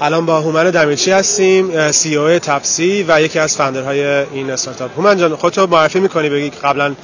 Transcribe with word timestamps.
الان 0.00 0.26
با 0.26 0.40
هومن 0.40 0.70
دمیرچی 0.70 1.10
هستیم 1.10 1.92
سی 1.92 2.16
او 2.16 2.38
تپسی 2.38 3.04
و 3.08 3.20
یکی 3.20 3.38
از 3.38 3.56
فاندرهای 3.56 4.04
این 4.04 4.50
استارتاپ. 4.50 4.90
هومن 4.96 5.18
جان 5.18 5.36
خودتو 5.36 5.66
معرفی 5.66 6.00
می‌کنی 6.00 6.28
بگی 6.28 6.50
قبلا 6.50 6.94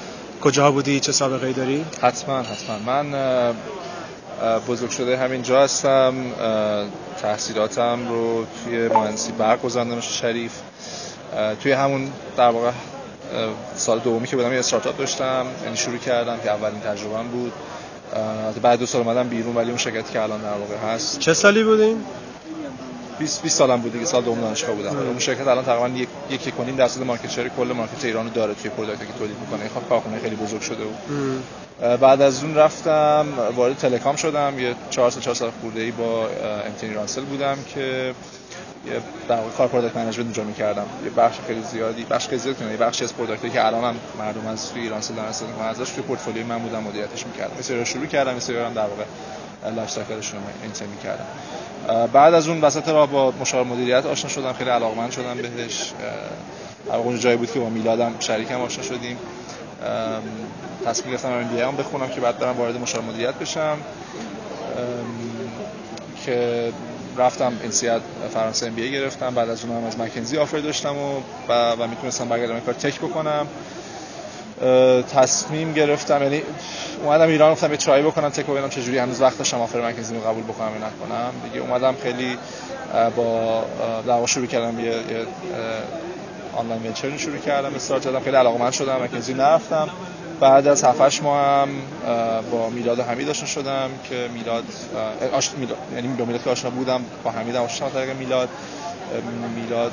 کجاها 0.40 0.70
بودی 0.70 1.00
چه 1.00 1.12
سابقه 1.12 1.46
ای 1.46 1.52
داری؟ 1.52 1.84
حتما 2.02 2.38
حتما. 2.38 2.78
من 2.86 3.54
بزرگ 4.68 4.90
شده 4.90 5.16
همین 5.16 5.42
جا 5.42 5.62
هستم. 5.62 6.14
تحصیلاتم 7.22 8.08
رو 8.08 8.46
توی 8.64 8.88
مهندسی 8.88 9.32
برق 9.32 9.62
گذراندم 9.62 10.00
شریف. 10.00 10.52
توی 11.62 11.72
همون 11.72 12.08
در 12.36 12.50
واقع 12.50 12.70
سال 13.76 13.98
دومی 13.98 14.26
که 14.26 14.36
بودم 14.36 14.52
یه 14.52 14.58
استارتاپ 14.58 14.98
داشتم. 14.98 15.46
یعنی 15.64 15.76
شروع 15.76 15.98
کردم 15.98 16.36
که 16.44 16.50
اولین 16.50 16.80
تجربهم 16.80 17.28
بود. 17.28 17.52
بعد 18.62 18.78
دو 18.78 18.86
سال 18.86 19.00
اومدم 19.00 19.28
بیرون 19.28 19.56
ولی 19.56 19.68
اون 19.68 19.78
شرکتی 19.78 20.12
که 20.12 20.20
الان 20.22 20.40
در 20.40 20.48
واقع 20.48 20.94
هست. 20.94 21.18
چه 21.18 21.34
سالی 21.34 21.64
بودین؟ 21.64 21.96
20 23.18 23.42
20 23.42 23.58
سالم 23.58 23.80
بود 23.80 23.92
دیگه 23.92 24.04
سال 24.04 24.22
دوم 24.22 24.40
دانشگاه 24.40 24.74
بودم 24.74 24.96
اون 24.96 25.18
شرکت 25.18 25.48
الان 25.48 25.64
تقریبا 25.64 25.88
یک 25.98 26.08
یک 26.30 26.54
کنیم 26.56 26.76
درصد 26.76 27.02
market 27.02 27.30
share 27.30 27.48
کل 27.48 27.72
market 27.72 28.04
ایرانو 28.04 28.30
داره 28.30 28.54
توی 28.54 28.70
product 28.70 29.02
ی 29.02 29.06
که 29.06 29.12
تولید 29.12 29.36
می‌کنه 29.40 29.68
خب 29.68 29.88
کارخونه 29.88 30.18
خیلی 30.18 30.36
بزرگ 30.36 30.60
شده 30.60 30.84
بود 30.84 31.44
بعد 32.00 32.22
از 32.22 32.44
اون 32.44 32.54
رفتم 32.54 33.26
وارد 33.56 33.76
telecom 33.76 34.16
شدم 34.16 34.58
یه 34.58 34.74
4 34.90 35.10
سال 35.10 35.22
4 35.22 35.34
سال 35.34 35.50
خورده 35.60 35.80
ای 35.80 35.90
با 35.90 36.28
MTN 36.66 36.94
ایرانسل 36.94 37.22
بودم 37.24 37.58
که 37.74 38.14
یه 38.86 39.00
در 39.28 39.36
واقع 39.36 39.50
کار 39.50 39.68
product 39.68 39.96
management 39.96 40.26
اونجا 40.26 40.44
می‌کردم 40.44 40.86
یه 41.04 41.10
بخش 41.10 41.36
خیلی 41.46 41.62
زیادی 41.62 42.04
بخش 42.04 42.28
خیلی 42.28 42.40
زیادی 42.40 42.64
یه 42.64 42.76
بخشی 42.76 43.04
از 43.04 43.14
product 43.14 43.46
ی 43.46 43.50
که 43.50 43.66
الان 43.66 43.84
هم 43.84 43.94
مردم 44.18 44.46
از 44.46 44.72
توی 44.72 44.82
ایران 44.82 45.00
دارن 45.00 45.28
استفاده 45.28 45.52
می‌کنن 45.52 45.68
ازش 45.68 45.90
توی 45.90 46.02
پورتفولیوی 46.02 46.44
من 46.44 46.58
بودم 46.58 46.82
مدیریتش 46.82 47.26
می‌کردم 47.26 47.56
مثلا 47.58 47.84
شروع 47.84 48.06
کردم 48.06 48.34
مثلا 48.34 48.70
در 48.70 48.86
واقع 48.86 49.04
لایف 49.70 49.98
اینتر 50.62 50.86
می‌کردم. 50.86 51.26
بعد 52.12 52.34
از 52.34 52.48
اون 52.48 52.60
وسط 52.60 52.88
راه 52.88 53.10
با 53.10 53.34
مشاور 53.40 53.64
مدیریت 53.64 54.06
آشنا 54.06 54.30
شدم 54.30 54.52
خیلی 54.52 54.70
علاقمند 54.70 55.10
شدم 55.10 55.34
بهش. 55.34 55.92
واقع 56.90 57.16
جایی 57.16 57.36
بود 57.36 57.52
که 57.52 57.60
با 57.60 57.68
میلادم 57.68 58.14
شریکم 58.20 58.60
آشنا 58.60 58.84
شدیم. 58.84 59.18
تصمیم 60.86 61.10
گرفتم 61.10 61.32
MBA 61.32 61.60
هم 61.60 61.76
بخونم 61.76 62.08
که 62.08 62.20
بعد 62.20 62.38
برم 62.38 62.56
وارد 62.56 62.76
مشاور 62.76 63.04
مدیریت 63.04 63.34
بشم. 63.34 63.78
که 66.26 66.72
رفتم 67.16 67.52
INSEAD 67.64 68.02
فرانسه 68.34 68.66
MBA 68.66 68.92
گرفتم. 68.92 69.34
بعد 69.34 69.50
از 69.50 69.64
اونم 69.64 69.84
از 69.84 69.98
McKinsey 69.98 70.38
offer 70.38 70.58
داشتم 70.58 70.96
و 70.96 71.20
و, 71.48 71.72
و 71.72 71.86
می‌تونستم 71.86 72.28
برگردم 72.28 72.60
کار 72.60 72.74
tech 72.74 72.98
بکنم. 72.98 73.46
تصمیم 75.14 75.72
گرفتم 75.72 76.22
یعنی 76.22 76.42
اومدم 77.04 77.28
ایران 77.28 77.52
گفتم 77.52 77.70
یه 77.70 77.76
ترای 77.76 78.02
بکنم 78.02 78.28
تک 78.28 78.46
ببینم 78.46 78.68
چه 78.68 78.82
جوری 78.82 78.98
هنوز 78.98 79.20
وقت 79.20 79.38
داشتم 79.38 79.60
آفر 79.60 79.88
مکنزی 79.88 80.14
رو 80.14 80.20
قبول 80.20 80.42
بکنم 80.42 80.70
یا 80.72 80.78
نکنم. 80.78 81.32
دیگه 81.44 81.66
اومدم 81.66 81.94
خیلی 82.02 82.38
با 83.16 83.64
در 84.06 84.26
شروع 84.26 84.46
کردم 84.46 84.80
یه, 84.80 84.86
یه 84.86 84.96
آنلاین 86.56 86.86
ونچر 86.86 87.16
شروع 87.16 87.38
کردم 87.38 87.74
استارت 87.74 88.02
زدم 88.02 88.20
خیلی 88.20 88.36
علاقه‌مند 88.36 88.72
شدم 88.72 89.02
مکنزی 89.02 89.34
نرفتم. 89.34 89.88
بعد 90.40 90.66
از 90.68 90.84
7 90.84 91.22
ماه 91.22 91.40
هم 91.40 91.68
با 92.50 92.70
میلاد 92.70 93.00
حمید 93.00 93.28
آشنا 93.28 93.46
شدم 93.46 93.90
که 94.08 94.28
میلاد 94.34 94.64
آش... 95.32 95.50
میلاد 95.50 95.78
یعنی 95.94 96.08
با 96.08 96.24
میلاد 96.24 96.44
که 96.44 96.50
آشنا 96.50 96.70
بودم 96.70 97.04
با 97.24 97.30
حمید 97.30 97.56
آشنا 97.56 97.90
طریق 97.90 98.16
میلاد. 98.16 98.48
میلاد 99.56 99.92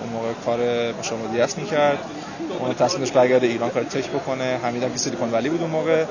اون 0.00 0.10
موقع 0.12 0.32
کار 0.44 0.58
مشاور 0.92 1.28
مدیریت 1.28 1.58
می‌کرد. 1.58 1.98
اون 2.60 2.74
تصمیمش 2.74 3.10
برگرده 3.10 3.46
ایران 3.46 3.70
کار 3.70 3.82
تک 3.82 4.08
بکنه. 4.08 4.58
حمید 4.62 4.82
هم 4.82 4.92
که 4.92 4.98
سیلیکون 4.98 5.30
ولی 5.30 5.48
بود 5.48 5.60
اون 5.60 5.70
موقع. 5.70 6.04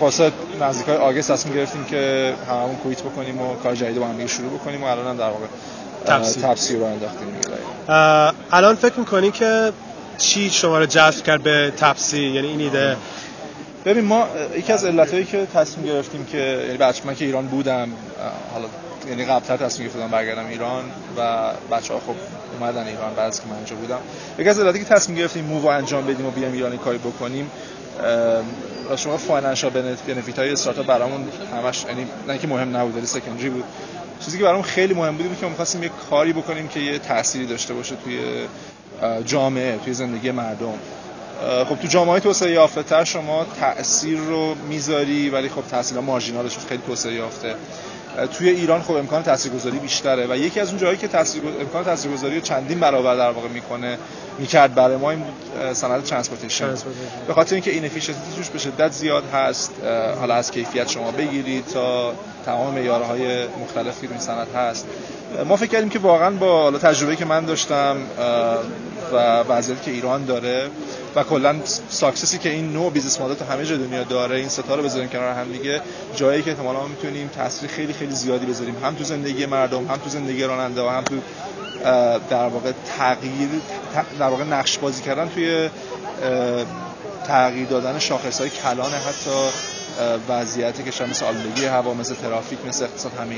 خلاصه 0.00 0.32
نزدیکای 0.60 0.96
آگست 0.96 1.32
تصمیم 1.32 1.54
گرفتیم 1.54 1.84
که 1.84 2.34
هممون 2.48 2.76
کویت 2.76 3.02
بکنیم 3.02 3.40
و 3.40 3.54
کار 3.54 3.74
جدید 3.74 3.98
با 3.98 4.06
هم 4.06 4.26
شروع 4.26 4.50
بکنیم 4.50 4.84
و 4.84 4.86
الان 4.86 5.06
هم 5.06 5.16
در 5.16 5.30
واقع 5.30 5.46
تفسیر. 6.42 6.78
رو 6.78 6.84
انداختیم 6.84 7.28
الان 8.52 8.74
فکر 8.74 8.98
می‌کنی 8.98 9.30
که 9.30 9.72
چی 10.18 10.50
شما 10.50 10.78
رو 10.78 10.86
جذب 10.86 11.24
کرد 11.24 11.42
به 11.42 11.72
تپسی 11.76 12.20
یعنی 12.20 12.48
این 12.48 12.60
ایده؟ 12.60 12.96
ببین 13.84 14.04
ما 14.04 14.26
یکی 14.56 14.72
از 14.72 14.84
علتایی 14.84 15.24
که 15.24 15.46
تصمیم 15.54 15.86
گرفتیم 15.86 16.24
که 16.24 16.62
یعنی 16.66 16.78
بچه 16.78 17.02
من 17.06 17.14
که 17.14 17.24
ایران 17.24 17.46
بودم 17.46 17.88
حالا 18.52 18.66
یعنی 19.08 19.24
قبلتر 19.24 19.56
تصمیم 19.56 19.88
گرفتم 19.88 20.10
برگردم 20.10 20.46
ایران 20.46 20.84
و 21.16 21.50
بچه 21.70 21.94
ها 21.94 22.00
خب 22.00 22.14
اومدن 22.60 22.86
ایران 22.86 23.14
بعد 23.14 23.28
از 23.28 23.40
که 23.40 23.46
من 23.46 23.56
اینجا 23.56 23.76
بودم. 23.76 23.98
یکی 24.38 24.48
از 24.48 24.60
علتی 24.60 24.78
که 24.78 24.84
تصمیم 24.84 25.18
گرفتیم 25.18 25.44
move 25.44 25.66
انجام 25.66 26.06
بدیم 26.06 26.26
و 26.26 26.30
بیام 26.30 26.52
ایران 26.52 26.76
کاری 26.76 26.98
بکنیم 26.98 27.50
شما 28.96 29.16
financial 29.16 29.70
benefit 30.06 30.38
های 30.38 30.52
استارتاپ 30.52 30.86
برامون 30.86 31.28
همش 31.52 31.84
یعنی 31.88 32.06
نه 32.28 32.38
که 32.38 32.46
مهم 32.46 32.76
نبود 32.76 32.96
ولی 32.96 33.06
secondary 33.06 33.48
بود. 33.48 33.64
چیزی 34.24 34.38
که 34.38 34.44
برامون 34.44 34.62
خیلی 34.62 34.94
مهم 34.94 35.16
بود 35.16 35.38
که 35.38 35.42
ما 35.42 35.48
می‌خواستیم 35.48 35.82
یه 35.82 35.90
کاری 36.10 36.32
بکنیم 36.32 36.68
که 36.68 36.80
یه 36.80 36.98
تأثیری 36.98 37.46
داشته 37.46 37.74
باشه 37.74 37.96
توی 38.04 38.18
جامعه 39.24 39.78
توی 39.84 39.94
زندگی 39.94 40.30
مردم. 40.30 40.74
خب 41.68 41.76
تو 41.76 41.88
جامعه 41.88 42.20
توسعه 42.20 42.50
یافته 42.50 42.82
تر 42.82 43.04
شما 43.04 43.46
تاثیر 43.60 44.18
رو 44.18 44.54
می‌ذاری 44.54 45.30
ولی 45.30 45.48
خب 45.48 45.62
تاثیر 45.70 46.00
marginal 46.00 46.46
ش 46.46 46.58
خیلی 46.68 46.82
توسعه 46.86 47.14
یافته. 47.14 47.54
توی 48.26 48.48
ایران 48.48 48.82
خب 48.82 48.92
امکان 48.92 49.22
تاثیرگذاری 49.22 49.78
بیشتره 49.78 50.26
و 50.26 50.36
یکی 50.36 50.60
از 50.60 50.68
اون 50.68 50.78
جایی 50.78 50.96
که 50.96 51.08
تاثیر 51.08 51.42
امکان 51.60 51.84
تاثیرگذاری 51.84 52.34
رو 52.34 52.40
چندین 52.40 52.80
برابر 52.80 53.16
در 53.16 53.30
واقع 53.30 53.48
می‌کنه 53.48 53.98
می‌کرد 54.38 54.74
برای 54.74 54.96
ما 54.96 55.10
این 55.10 55.24
صنعت 55.72 56.04
transportation. 56.04 56.74
به 57.26 57.34
خاطر 57.34 57.54
اینکه 57.54 57.70
این 57.70 57.88
توش 58.36 58.48
به 58.52 58.58
شدت 58.58 58.92
زیاد 58.92 59.24
هست 59.34 59.72
حالا 60.20 60.34
از 60.34 60.50
کیفیت 60.50 60.88
شما 60.88 61.10
بگیرید 61.10 61.66
تا 61.66 62.12
تمام 62.46 62.74
معیارهای 62.74 63.46
مختلفی 63.46 64.06
رو 64.06 64.12
این 64.12 64.20
صنعت 64.20 64.54
هست. 64.54 64.86
ما 65.46 65.56
فکر 65.56 65.70
کردیم 65.70 65.88
که 65.88 65.98
واقعا 65.98 66.30
با 66.30 66.70
تجربه 66.70 67.16
که 67.16 67.24
من 67.24 67.44
داشتم 67.44 67.96
و 69.12 69.16
وضعیتی 69.42 69.84
که 69.84 69.90
ایران 69.90 70.24
داره 70.24 70.70
و 71.14 71.22
کلا 71.22 71.56
success 71.88 72.32
ی 72.32 72.38
که 72.38 72.48
این 72.48 72.72
نوع 72.72 72.92
business 72.92 73.20
model 73.20 73.34
تو 73.34 73.44
همه 73.44 73.64
جای 73.64 73.78
دنیا 73.78 74.02
داره 74.02 74.36
این 74.36 74.48
ستا 74.48 74.74
رو 74.74 74.82
بذاریم 74.82 75.08
کنار 75.08 75.34
هم 75.34 75.52
دیگه. 75.52 75.80
جایی 76.16 76.42
که 76.42 76.50
احتمالاً 76.50 76.78
ما 76.78 76.86
می‌تونیم 76.86 77.28
تاثیر 77.28 77.70
خیلی 77.70 77.92
خیلی 77.92 78.14
زیادی 78.14 78.46
بذاریم. 78.46 78.76
هم 78.84 78.94
تو 78.94 79.04
زندگی 79.04 79.46
مردم 79.46 79.86
هم 79.86 79.96
تو 79.96 80.10
زندگی 80.10 80.44
راننده 80.44 80.82
و 80.82 80.88
هم 80.88 81.04
تو 81.04 81.16
در 82.30 82.48
واقع 82.48 82.72
تغییر 82.98 83.48
در 84.18 84.28
واقع 84.28 84.44
نقش 84.44 84.78
بازی 84.78 85.02
کردن 85.02 85.28
توی 85.28 85.70
تغییر 87.26 87.68
دادن 87.68 87.98
شاخص 87.98 88.40
های 88.40 88.50
کلان 88.50 88.90
حتی 88.92 89.50
وضعیتی 90.28 90.82
که 90.82 91.04
مثل 91.04 91.24
آلودگی 91.24 91.64
هوا 91.64 91.94
مثل 91.94 92.14
ترافیک 92.14 92.58
مثل 92.68 92.84
اقتصاد 92.84 93.12
همه 93.14 93.34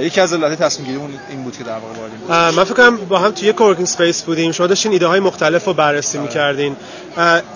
یکی 0.00 0.20
از 0.20 0.32
علت 0.32 0.62
تصمیم 0.62 0.88
گیری 0.88 1.18
این 1.30 1.42
بود 1.42 1.56
که 1.56 1.64
در 1.64 1.72
واقع 1.72 1.98
واردیم 1.98 2.56
من 2.56 2.64
فکر 2.64 2.74
کنم 2.74 2.96
با 2.96 3.18
هم 3.18 3.30
توی 3.30 3.52
co-working 3.52 3.88
space 3.88 4.22
بودیم. 4.22 4.52
شما 4.52 4.66
داشتین 4.66 4.92
ایده 4.92 5.06
های 5.06 5.20
مختلف 5.20 5.64
رو 5.64 5.74
بررسی 5.74 6.18
آره. 6.18 6.26
می‌کردین. 6.26 6.76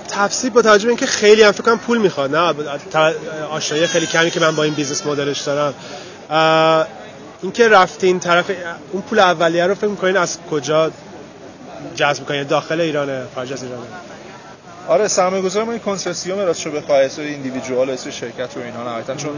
تفسیر 0.09 0.51
با 0.51 0.63
توجه 0.63 0.89
اینکه 0.89 1.07
خیلی 1.07 1.43
هم 1.43 1.53
فکر 1.53 1.63
کنم 1.63 1.79
پول 1.79 1.99
می‌خواد 1.99 2.37
نه؟ 2.37 2.55
آشنایی 3.51 3.87
خیلی 3.87 4.07
کمی 4.07 4.31
که 4.31 4.41
من 4.41 4.57
با 4.57 4.63
این 4.63 4.75
business 4.75 5.07
model 5.07 5.31
ش 5.31 5.41
دارم. 5.41 5.75
اینکه 7.43 7.69
رفتین 7.69 8.21
طرف 8.21 8.51
اون 8.93 9.03
پول 9.03 9.19
اولیه 9.19 9.67
رو 9.67 9.75
فکر 9.75 9.87
می‌کنین 9.87 10.17
از 10.17 10.39
کجا 10.51 10.91
جذب 11.95 12.21
می‌کنین؟ 12.21 12.43
داخل 12.43 12.81
ایرانه؟ 12.81 13.23
خارج 13.35 13.53
از 13.53 13.63
ایرانه؟ 13.63 13.87
آره 14.89 15.09
سرمایه 15.09 15.43
گذار 15.43 15.65
ما 15.65 15.73
این 15.73 15.81
کنسرسیوم 15.81 16.39
راستش 16.39 16.67
به 16.67 16.93
اسم 16.95 17.23
individual 17.23 17.91
اسم 17.91 18.11
شرکت 18.11 18.57
و 18.57 18.61
اینا 18.61 18.85
نهایتا 18.85 19.15
چون 19.15 19.33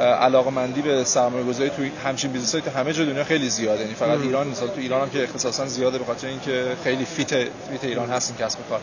علاقه 0.00 0.50
مندی 0.50 0.82
به 0.82 1.04
سرمایه 1.04 1.44
گذاری 1.44 1.70
توی 1.70 1.90
همچین 2.04 2.32
business 2.32 2.50
تو 2.50 2.70
همه 2.70 2.92
جای 2.92 3.06
دنیا 3.06 3.24
خیلی 3.24 3.48
زیاده. 3.48 3.80
یعنی 3.80 3.94
فقط 3.94 4.20
ایران 4.20 4.46
نیست. 4.46 4.60
تو 4.60 4.70
ایران 4.76 5.02
هم 5.02 5.10
که 5.10 5.22
اختصاصا 5.22 5.66
زیاده 5.66 5.98
به 5.98 6.04
خاطر 6.04 6.26
اینکه 6.26 6.64
خیلی 6.84 7.04
fit 7.04 7.28
fit 7.28 7.84
ایران 7.84 8.10
هست 8.10 8.30
این 8.30 8.46
کسب 8.46 8.58
کار. 8.68 8.80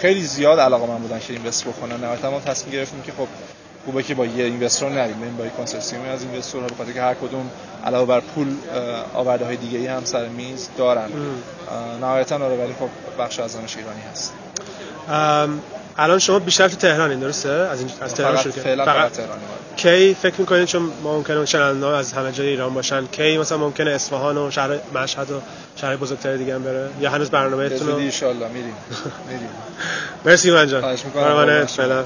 خیلی 0.00 0.22
زیاد 0.22 0.60
علاقه 0.60 0.86
من 0.86 0.98
بودن 0.98 1.18
که 1.18 1.32
اینوست 1.32 1.64
بکنن. 1.64 1.96
نهایتا 2.04 2.30
ما 2.30 2.40
تصمیم 2.40 2.72
گرفتیم 2.72 3.02
که 3.02 3.12
خب 3.12 3.28
خوبه 3.84 4.02
که 4.02 4.14
با 4.14 4.26
یه 4.26 4.44
اینوستر 4.44 4.88
نریم. 4.88 5.20
بریم 5.20 5.36
با 5.36 5.48
کنسرسیومی 5.48 6.08
از 6.08 6.22
اینوسترها 6.22 6.66
به 6.66 6.74
خاطر 6.74 6.92
که 6.92 7.02
هر 7.02 7.14
کدوم 7.14 7.50
علاوه 7.84 8.06
بر 8.06 8.20
پول 8.20 8.56
آورده 9.14 9.44
های 9.44 9.56
دیگه 9.56 9.78
ای 9.78 9.86
هم 9.86 10.04
سر 10.04 10.28
میز 10.28 10.68
دارن. 10.78 11.08
نهایتا 12.00 12.34
آره 12.34 12.56
ولی 12.56 12.72
خب 12.72 12.88
بخش 13.22 13.40
از 13.40 13.56
ایرانی 13.56 14.00
هست. 14.12 14.32
الان 15.98 16.18
شما 16.18 16.38
بیشتر 16.38 16.68
تو 16.68 16.76
تهرانین 16.76 17.20
درسته؟ 17.20 17.48
از 17.48 17.80
این 17.80 17.90
از 18.00 18.14
تهران 18.14 18.36
شروع 18.36 18.54
فعلا 18.54 18.84
فقط 18.84 19.12
تهرانی 19.12 19.42
کی 19.76 20.14
فکر 20.14 20.34
می‌کنید 20.40 20.64
چون 20.64 20.92
ممکنه 21.04 21.44
چنل 21.44 21.84
از 21.84 22.12
همه 22.12 22.32
جای 22.32 22.46
ایران 22.48 22.74
باشن 22.74 23.06
کی 23.06 23.38
مثلا 23.38 23.58
ممکنه 23.58 23.90
اصفهان 23.90 24.38
و 24.38 24.50
شهر 24.50 24.78
مشهد 24.94 25.30
و 25.30 25.40
شهر 25.76 25.96
بزرگتر 25.96 26.36
دیگه 26.36 26.54
هم 26.54 26.62
بره؟ 26.62 26.90
یا 27.00 27.10
هنوز 27.10 27.30
برنامه‌تون 27.30 27.88
رو 27.88 27.96
ان 27.96 28.10
شاء 28.10 28.30
الله 28.30 28.48
میریم. 28.48 28.74
میریم. 29.28 29.48
مرسی 30.24 30.50
من 30.50 30.68
جان. 30.68 30.80
خواهش 30.80 31.04
می‌کنم. 31.04 31.66
فعلا. 31.66 32.04